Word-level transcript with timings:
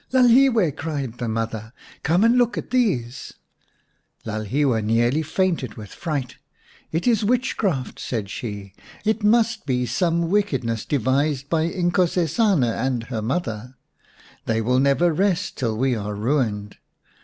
"Lalhiwe!" 0.11 0.75
cried 0.75 1.19
the 1.19 1.27
mother," 1.27 1.73
come 2.01 2.23
and 2.23 2.35
look 2.35 2.57
at 2.57 2.71
these!" 2.71 3.33
Lalhiwe 4.25 4.83
nearly 4.83 5.21
fainted 5.21 5.75
with 5.75 5.91
fright. 5.91 6.37
"It 6.91 7.05
is 7.05 7.23
witchcraft," 7.23 7.99
said 7.99 8.27
she," 8.27 8.73
it 9.05 9.21
must 9.23 9.67
be 9.67 9.85
some 9.85 10.31
wicked 10.31 10.63
140 10.63 10.65
xii 10.65 10.97
Baboon 10.97 11.03
Skins 11.03 11.31
ness 11.35 11.43
devised 11.43 11.49
by 11.49 11.69
Inkosesana 11.69 12.73
and 12.83 13.03
her 13.03 13.21
mother. 13.21 13.75
They 14.47 14.59
will 14.59 14.79
never 14.79 15.13
rest 15.13 15.55
till 15.59 15.77
we 15.77 15.95
are 15.95 16.15
ruined. 16.15 16.77